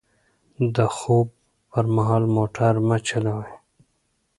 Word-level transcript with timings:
د 0.75 0.77
خوب 0.97 1.27
پر 1.71 1.85
مهال 1.95 2.23
موټر 2.35 2.73
مه 2.87 2.97
چلوئ. 3.07 3.51